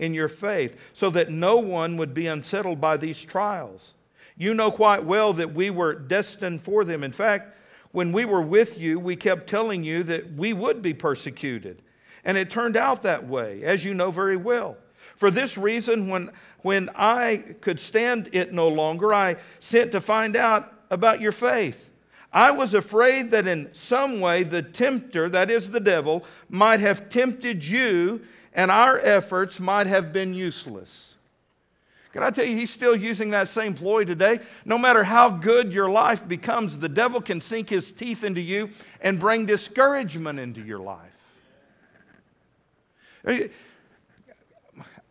[0.00, 3.94] in your faith, so that no one would be unsettled by these trials.
[4.36, 7.04] You know quite well that we were destined for them.
[7.04, 7.56] In fact,
[7.92, 11.82] when we were with you, we kept telling you that we would be persecuted.
[12.24, 14.76] And it turned out that way, as you know very well.
[15.16, 20.34] For this reason, when, when I could stand it no longer, I sent to find
[20.34, 21.90] out about your faith.
[22.32, 27.10] I was afraid that in some way the tempter, that is the devil, might have
[27.10, 28.22] tempted you
[28.54, 31.16] and our efforts might have been useless.
[32.12, 34.40] Can I tell you, he's still using that same ploy today?
[34.64, 38.70] No matter how good your life becomes, the devil can sink his teeth into you
[39.00, 41.06] and bring discouragement into your life.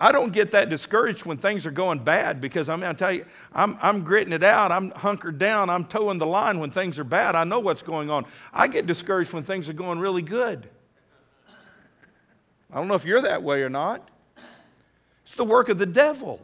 [0.02, 3.12] I don't get that discouraged when things are going bad because I'm going to tell
[3.12, 4.71] you, I'm, I'm gritting it out.
[4.71, 5.69] I'm hunkered down.
[5.69, 7.36] I'm toeing the line when things are bad.
[7.36, 8.25] I know what's going on.
[8.54, 10.69] I get discouraged when things are going really good.
[12.71, 14.08] I don't know if you're that way or not.
[15.25, 16.39] It's the work of the devil.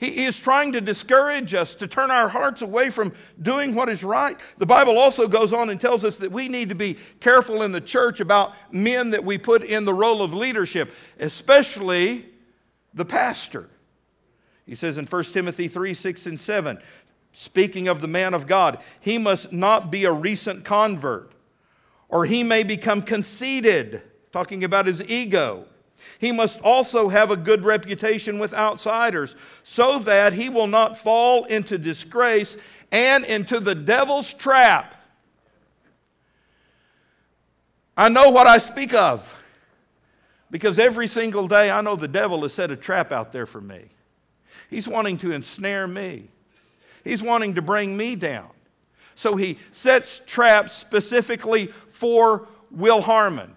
[0.00, 4.02] He is trying to discourage us, to turn our hearts away from doing what is
[4.02, 4.38] right.
[4.56, 7.70] The Bible also goes on and tells us that we need to be careful in
[7.70, 12.24] the church about men that we put in the role of leadership, especially
[12.94, 13.68] the pastor.
[14.64, 16.78] He says in 1 Timothy 3 6 and 7,
[17.34, 21.32] speaking of the man of God, he must not be a recent convert,
[22.08, 25.66] or he may become conceited, talking about his ego
[26.18, 31.44] he must also have a good reputation with outsiders so that he will not fall
[31.44, 32.56] into disgrace
[32.92, 34.94] and into the devil's trap.
[37.96, 39.34] I know what I speak of
[40.50, 43.60] because every single day I know the devil has set a trap out there for
[43.60, 43.88] me.
[44.68, 46.28] He's wanting to ensnare me,
[47.02, 48.50] he's wanting to bring me down.
[49.14, 53.54] So he sets traps specifically for Will Harmon.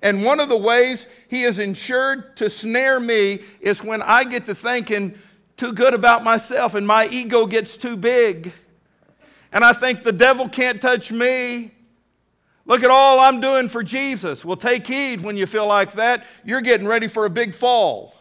[0.00, 4.46] And one of the ways he is ensured to snare me is when I get
[4.46, 5.18] to thinking
[5.56, 8.52] too good about myself and my ego gets too big.
[9.52, 11.72] And I think the devil can't touch me.
[12.64, 14.44] Look at all I'm doing for Jesus.
[14.44, 16.24] Well, take heed when you feel like that.
[16.44, 18.14] You're getting ready for a big fall.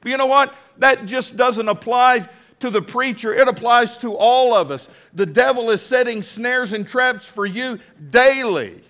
[0.00, 0.52] But you know what?
[0.78, 2.28] That just doesn't apply
[2.60, 4.88] to the preacher, it applies to all of us.
[5.12, 7.78] The devil is setting snares and traps for you
[8.10, 8.82] daily.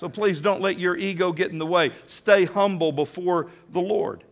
[0.00, 1.90] So please don't let your ego get in the way.
[2.06, 4.24] Stay humble before the Lord.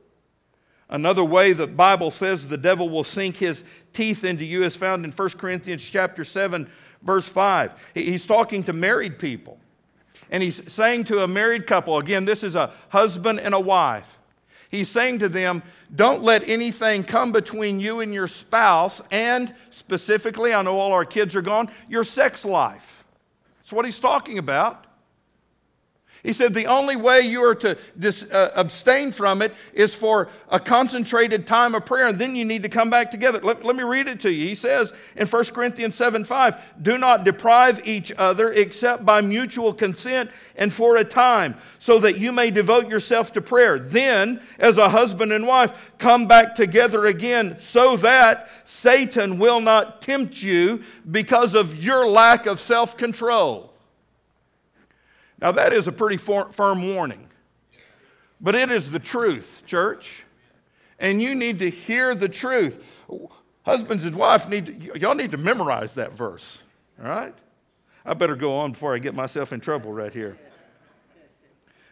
[0.88, 5.04] Another way the Bible says the devil will sink his teeth into you is found
[5.04, 6.70] in 1 Corinthians chapter 7
[7.02, 7.72] verse 5.
[7.92, 9.58] He's talking to married people.
[10.30, 14.18] And he's saying to a married couple, again this is a husband and a wife.
[14.70, 15.62] He's saying to them,
[15.94, 21.04] don't let anything come between you and your spouse and specifically, I know all our
[21.04, 23.04] kids are gone, your sex life.
[23.58, 24.86] That's what he's talking about.
[26.22, 30.28] He said the only way you are to dis, uh, abstain from it is for
[30.48, 33.40] a concentrated time of prayer, and then you need to come back together.
[33.40, 34.48] Let, let me read it to you.
[34.48, 39.72] He says in 1 Corinthians 7 5, do not deprive each other except by mutual
[39.72, 43.78] consent and for a time, so that you may devote yourself to prayer.
[43.78, 50.02] Then, as a husband and wife, come back together again, so that Satan will not
[50.02, 53.67] tempt you because of your lack of self control.
[55.40, 57.28] Now, that is a pretty firm warning,
[58.40, 60.24] but it is the truth, church.
[60.98, 62.82] And you need to hear the truth.
[63.62, 66.62] Husbands and wives need to, y'all need to memorize that verse,
[67.00, 67.34] all right?
[68.04, 70.38] I better go on before I get myself in trouble right here.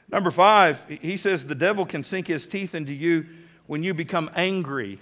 [0.09, 3.27] Number five, he says the devil can sink his teeth into you
[3.67, 5.01] when you become angry.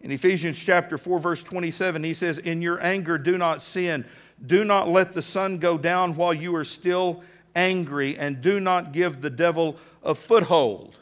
[0.00, 4.04] In Ephesians chapter 4, verse 27, he says, In your anger, do not sin.
[4.44, 7.22] Do not let the sun go down while you are still
[7.56, 10.94] angry and do not give the devil a foothold.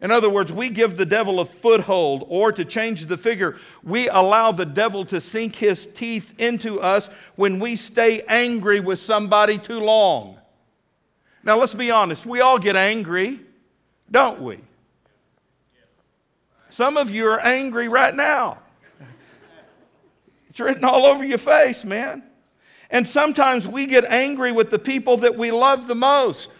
[0.00, 4.08] In other words, we give the devil a foothold, or to change the figure, we
[4.08, 9.58] allow the devil to sink his teeth into us when we stay angry with somebody
[9.58, 10.38] too long.
[11.42, 13.40] Now, let's be honest, we all get angry,
[14.10, 14.60] don't we?
[16.70, 18.58] Some of you are angry right now.
[20.48, 22.22] It's written all over your face, man.
[22.90, 26.50] And sometimes we get angry with the people that we love the most.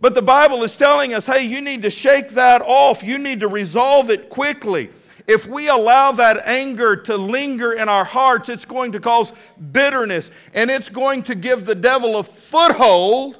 [0.00, 3.02] But the Bible is telling us hey, you need to shake that off.
[3.02, 4.90] You need to resolve it quickly.
[5.26, 9.32] If we allow that anger to linger in our hearts, it's going to cause
[9.72, 13.38] bitterness and it's going to give the devil a foothold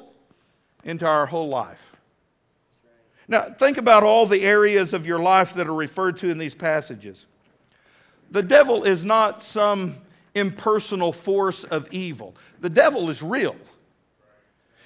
[0.83, 1.95] into our whole life.
[3.27, 6.55] Now, think about all the areas of your life that are referred to in these
[6.55, 7.25] passages.
[8.31, 9.95] The devil is not some
[10.35, 13.55] impersonal force of evil, the devil is real.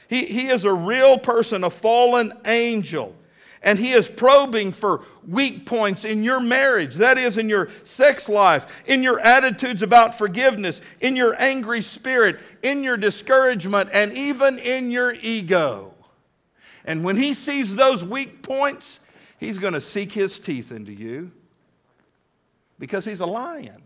[0.08, 3.16] He, he is a real person, a fallen angel.
[3.62, 8.30] And he is probing for weak points in your marriage, that is, in your sex
[8.30, 14.60] life, in your attitudes about forgiveness, in your angry spirit, in your discouragement, and even
[14.60, 15.93] in your ego.
[16.86, 19.02] And when he sees those weak points,
[19.38, 21.30] he's going to seek his teeth into you
[22.80, 23.84] because he's a lion.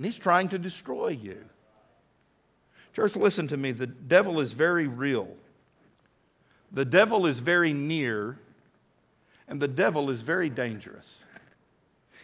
[0.00, 1.44] And he's trying to destroy you.
[2.96, 3.72] Church, listen to me.
[3.72, 5.28] The devil is very real.
[6.72, 8.38] The devil is very near,
[9.46, 11.26] and the devil is very dangerous.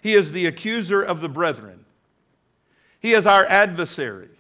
[0.01, 1.85] He is the accuser of the brethren,
[2.99, 4.31] he is our adversary.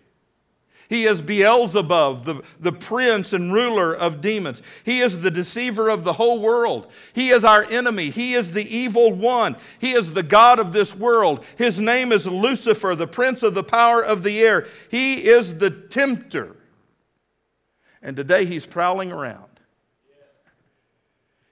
[0.89, 4.63] He is Beelzebub, the, the prince and ruler of demons.
[4.85, 6.87] He is the deceiver of the whole world.
[7.13, 8.11] He is our enemy.
[8.11, 9.57] He is the evil one.
[9.81, 11.45] He is the God of this world.
[11.57, 14.67] His name is Lucifer, the prince of the power of the air.
[14.89, 16.57] He is the tempter.
[18.01, 19.45] And today he's prowling around.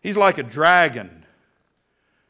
[0.00, 1.23] He's like a dragon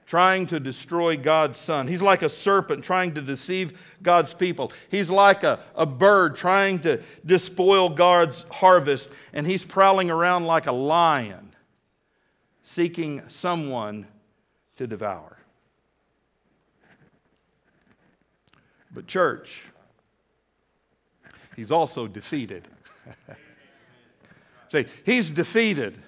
[0.06, 1.88] trying to destroy God's son.
[1.88, 4.72] He's like a serpent trying to deceive God's people.
[4.90, 9.08] He's like a, a bird trying to despoil God's harvest.
[9.32, 11.54] And he's prowling around like a lion,
[12.62, 14.06] seeking someone
[14.76, 15.38] to devour.
[18.92, 19.62] But, church,
[21.56, 22.68] he's also defeated.
[24.70, 26.00] See, he's defeated.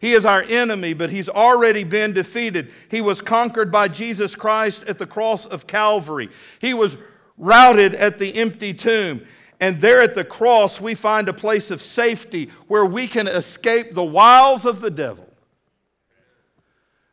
[0.00, 2.70] He is our enemy, but he's already been defeated.
[2.90, 6.28] He was conquered by Jesus Christ at the cross of Calvary.
[6.60, 6.96] He was
[7.38, 9.26] routed at the empty tomb.
[9.58, 13.94] And there at the cross, we find a place of safety where we can escape
[13.94, 15.26] the wiles of the devil.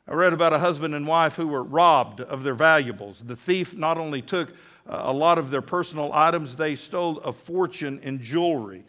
[0.06, 3.22] I read about a husband and wife who were robbed of their valuables.
[3.26, 4.50] The thief not only took
[4.86, 8.84] uh, a lot of their personal items, they stole a fortune in jewelry.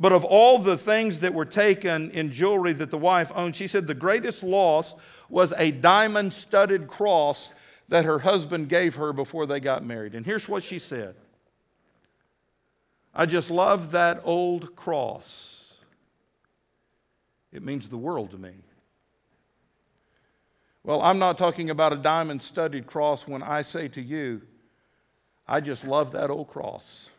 [0.00, 3.66] But of all the things that were taken in jewelry that the wife owned, she
[3.66, 4.94] said the greatest loss
[5.28, 7.52] was a diamond studded cross
[7.90, 10.14] that her husband gave her before they got married.
[10.14, 11.14] And here's what she said
[13.14, 15.74] I just love that old cross.
[17.52, 18.54] It means the world to me.
[20.82, 24.40] Well, I'm not talking about a diamond studded cross when I say to you,
[25.46, 27.10] I just love that old cross.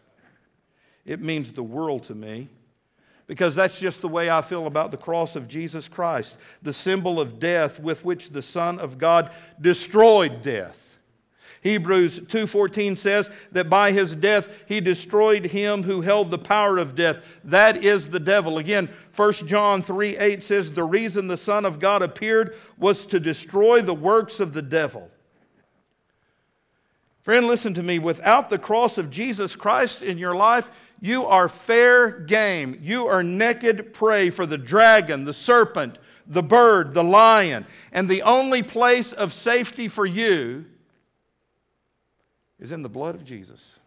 [1.05, 2.49] It means the world to me
[3.27, 7.19] because that's just the way I feel about the cross of Jesus Christ, the symbol
[7.19, 10.81] of death with which the Son of God destroyed death.
[11.61, 16.95] Hebrews 2:14 says that by his death he destroyed him who held the power of
[16.95, 17.21] death.
[17.43, 18.57] That is the devil.
[18.57, 23.81] Again 1 John 3:8 says the reason the son of God appeared was to destroy
[23.81, 25.10] the works of the devil
[27.23, 30.69] Friend listen to me without the cross of Jesus Christ in your life
[31.01, 32.77] you are fair game.
[32.79, 35.97] You are naked prey for the dragon, the serpent,
[36.27, 37.65] the bird, the lion.
[37.91, 40.65] And the only place of safety for you
[42.59, 43.79] is in the blood of Jesus.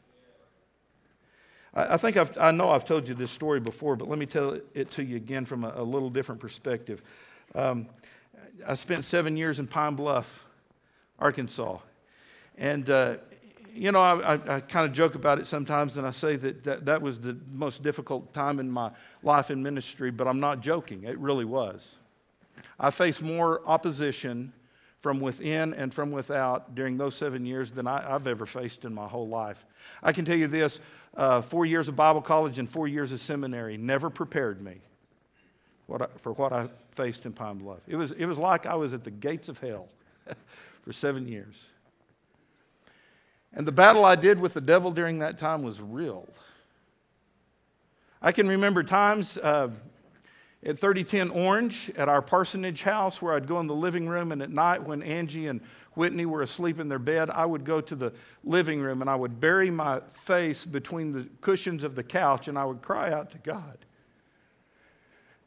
[1.72, 4.58] I, think I've, i know I've told you this story before, but let me tell
[4.74, 7.00] it to you again from a, a little different perspective.
[7.54, 7.86] Um,
[8.66, 10.46] I spent seven years in Pine Bluff,
[11.20, 11.78] Arkansas.
[12.56, 13.16] And uh,
[13.74, 16.64] you know, I, I, I kind of joke about it sometimes, and I say that,
[16.64, 18.90] that that was the most difficult time in my
[19.22, 21.04] life in ministry, but I'm not joking.
[21.04, 21.96] It really was.
[22.78, 24.52] I faced more opposition
[25.00, 28.94] from within and from without during those seven years than I, have ever faced in
[28.94, 29.64] my whole life.
[30.02, 30.80] I can tell you this
[31.16, 34.76] uh, four years of Bible college and four years of seminary never prepared me
[35.86, 37.80] what I, for what I faced in Pine Bluff.
[37.86, 39.88] It was, it was like I was at the gates of hell
[40.82, 41.62] for seven years.
[43.54, 46.28] And the battle I did with the devil during that time was real.
[48.20, 49.70] I can remember times uh,
[50.64, 54.42] at 3010 Orange at our parsonage house where I'd go in the living room, and
[54.42, 55.60] at night when Angie and
[55.94, 59.14] Whitney were asleep in their bed, I would go to the living room and I
[59.14, 63.30] would bury my face between the cushions of the couch and I would cry out
[63.32, 63.78] to God.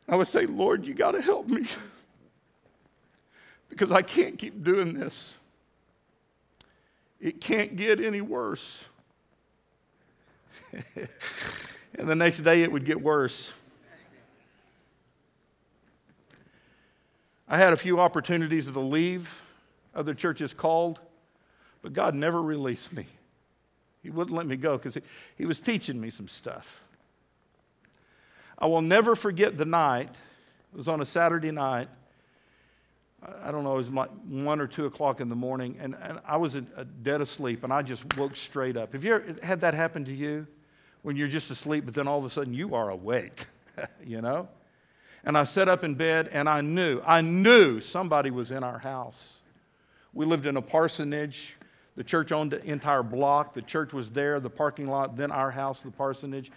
[0.07, 1.67] I would say, Lord, you got to help me
[3.69, 5.35] because I can't keep doing this.
[7.19, 8.85] It can't get any worse.
[10.95, 13.53] and the next day it would get worse.
[17.47, 19.41] I had a few opportunities to leave.
[19.95, 20.99] Other churches called,
[21.81, 23.07] but God never released me.
[24.03, 25.01] He wouldn't let me go because he,
[25.37, 26.83] he was teaching me some stuff.
[28.59, 30.09] I will never forget the night.
[30.73, 31.89] It was on a Saturday night.
[33.43, 36.19] I don't know, it was like one or two o'clock in the morning, and, and
[36.25, 36.55] I was
[37.01, 38.93] dead asleep, and I just woke straight up.
[38.93, 40.45] Have you ever had that happen to you?
[41.01, 43.45] When you're just asleep, but then all of a sudden you are awake,
[44.05, 44.49] you know?
[45.23, 48.77] And I sat up in bed, and I knew, I knew somebody was in our
[48.77, 49.41] house.
[50.13, 51.55] We lived in a parsonage.
[51.95, 53.53] The church owned the entire block.
[53.53, 56.51] The church was there, the parking lot, then our house, the parsonage.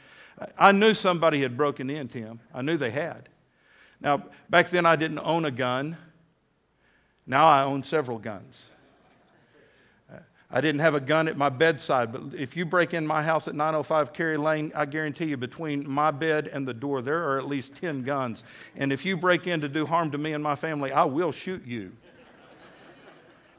[0.58, 2.40] I knew somebody had broken in, Tim.
[2.54, 3.28] I knew they had.
[4.00, 5.96] Now, back then I didn't own a gun.
[7.31, 8.68] Now I own several guns.
[10.12, 10.16] Uh,
[10.51, 13.47] I didn't have a gun at my bedside, but if you break in my house
[13.47, 17.39] at 905 Cary Lane, I guarantee you between my bed and the door, there are
[17.39, 18.43] at least 10 guns.
[18.74, 21.31] And if you break in to do harm to me and my family, I will
[21.31, 21.93] shoot you.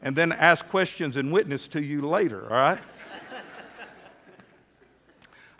[0.02, 2.80] and then ask questions and witness to you later, all right?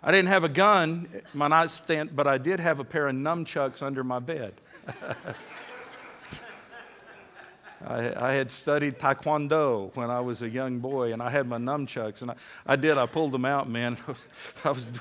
[0.02, 3.82] I didn't have a gun, my nightstand, but I did have a pair of nunchucks
[3.82, 4.52] under my bed.
[7.86, 11.58] I, I, had studied Taekwondo when I was a young boy, and I had my
[11.58, 12.34] nunchucks, and I,
[12.66, 12.98] I did.
[12.98, 13.96] I pulled them out, man.
[14.64, 14.86] I was.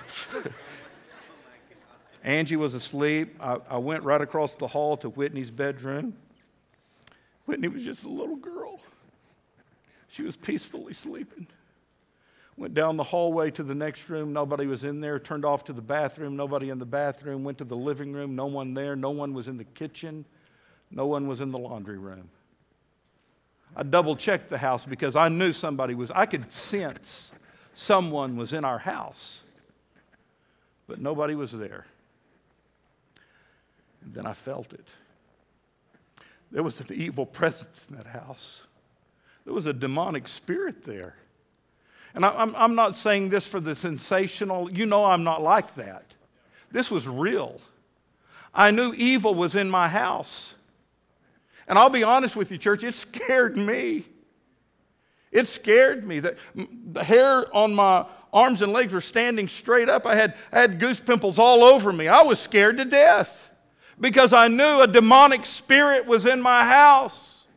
[2.23, 3.35] Angie was asleep.
[3.39, 6.15] I, I went right across the hall to Whitney's bedroom.
[7.45, 8.79] Whitney was just a little girl.
[10.07, 11.47] She was peacefully sleeping.
[12.57, 14.33] Went down the hallway to the next room.
[14.33, 15.19] Nobody was in there.
[15.19, 16.35] Turned off to the bathroom.
[16.35, 17.43] Nobody in the bathroom.
[17.43, 18.35] Went to the living room.
[18.35, 18.95] No one there.
[18.95, 20.25] No one was in the kitchen.
[20.91, 22.29] No one was in the laundry room.
[23.75, 27.31] I double checked the house because I knew somebody was, I could sense
[27.73, 29.43] someone was in our house,
[30.87, 31.85] but nobody was there.
[34.03, 34.87] And then I felt it.
[36.51, 38.65] There was an evil presence in that house,
[39.45, 41.15] there was a demonic spirit there.
[42.13, 45.75] And I, am I'm not saying this for the sensational, you know, I'm not like
[45.75, 46.03] that.
[46.69, 47.61] This was real.
[48.53, 50.55] I knew evil was in my house.
[51.67, 54.05] And I'll be honest with you, church, it scared me.
[55.31, 56.19] It scared me.
[56.19, 56.35] The,
[56.91, 60.05] the hair on my arms and legs were standing straight up.
[60.05, 62.07] I had, I had goose pimples all over me.
[62.07, 63.51] I was scared to death
[63.99, 67.47] because I knew a demonic spirit was in my house.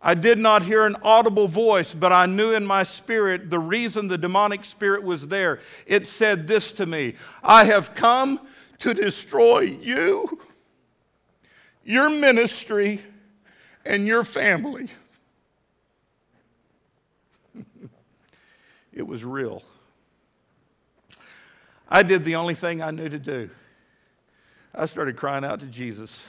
[0.00, 4.06] I did not hear an audible voice, but I knew in my spirit the reason
[4.06, 5.60] the demonic spirit was there.
[5.86, 8.40] It said this to me I have come
[8.80, 10.40] to destroy you
[11.84, 13.00] your ministry,
[13.84, 14.88] and your family.
[18.92, 19.62] it was real.
[21.88, 23.50] I did the only thing I knew to do.
[24.74, 26.26] I started crying out to Jesus.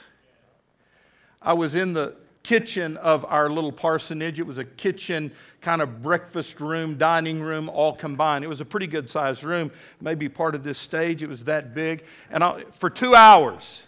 [1.42, 4.38] I was in the kitchen of our little parsonage.
[4.38, 8.44] It was a kitchen, kind of breakfast room, dining room, all combined.
[8.44, 11.24] It was a pretty good sized room, maybe part of this stage.
[11.24, 12.04] It was that big.
[12.30, 13.85] And I, for two hours,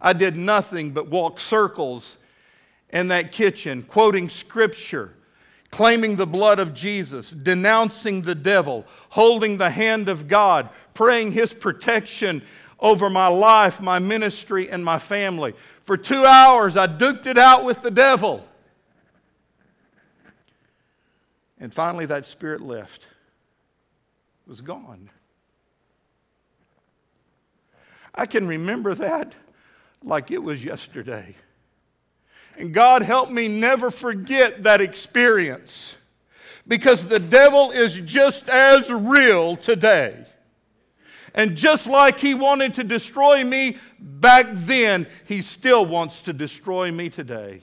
[0.00, 2.16] I did nothing but walk circles
[2.90, 5.12] in that kitchen, quoting scripture,
[5.70, 11.52] claiming the blood of Jesus, denouncing the devil, holding the hand of God, praying his
[11.52, 12.42] protection
[12.80, 15.54] over my life, my ministry, and my family.
[15.82, 18.44] For two hours, I duked it out with the devil.
[21.60, 25.10] And finally, that spirit left, it was gone.
[28.14, 29.34] I can remember that
[30.04, 31.34] like it was yesterday.
[32.56, 35.96] And God help me never forget that experience
[36.66, 40.26] because the devil is just as real today.
[41.34, 46.90] And just like he wanted to destroy me back then, he still wants to destroy
[46.90, 47.62] me today.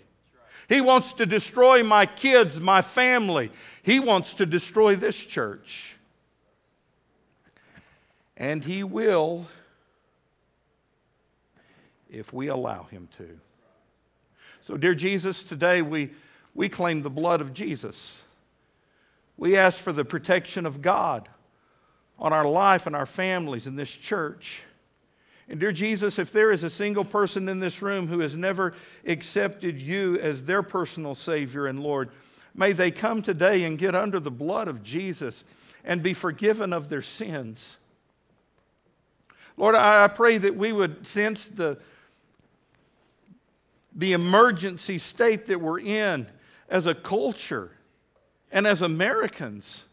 [0.70, 3.52] He wants to destroy my kids, my family.
[3.84, 5.98] He wants to destroy this church.
[8.36, 9.48] And he will
[12.12, 13.40] if we allow Him to.
[14.62, 16.12] So, dear Jesus, today we,
[16.54, 18.24] we claim the blood of Jesus.
[19.38, 21.30] We ask for the protection of God
[22.20, 24.64] on our life and our families in this church.
[25.48, 28.74] And, dear Jesus, if there is a single person in this room who has never
[29.06, 32.10] accepted you as their personal Savior and Lord,
[32.54, 35.44] may they come today and get under the blood of Jesus
[35.86, 37.78] and be forgiven of their sins.
[39.56, 41.78] Lord, I pray that we would sense the,
[43.98, 46.28] the emergency state that we're in
[46.70, 47.72] as a culture
[48.52, 49.84] and as Americans.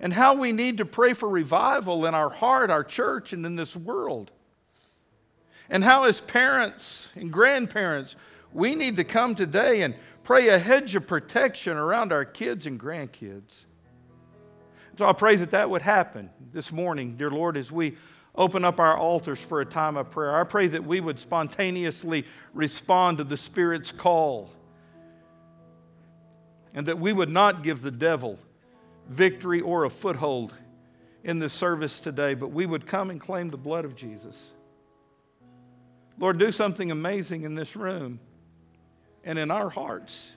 [0.00, 3.56] and how we need to pray for revival in our heart, our church, and in
[3.56, 4.30] this world.
[5.70, 8.16] And how, as parents and grandparents,
[8.52, 12.78] we need to come today and pray a hedge of protection around our kids and
[12.78, 13.64] grandkids.
[14.98, 17.96] So I pray that that would happen this morning, dear Lord, as we
[18.34, 20.34] open up our altars for a time of prayer.
[20.34, 24.50] I pray that we would spontaneously respond to the Spirit's call
[26.74, 28.38] and that we would not give the devil
[29.08, 30.52] victory or a foothold
[31.22, 34.52] in this service today, but we would come and claim the blood of Jesus.
[36.18, 38.20] Lord, do something amazing in this room
[39.24, 40.32] and in our hearts.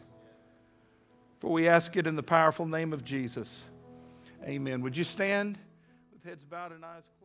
[1.40, 3.66] For we ask it in the powerful name of Jesus.
[4.44, 4.82] Amen.
[4.82, 5.58] Would you stand
[6.14, 7.17] with heads bowed and eyes closed?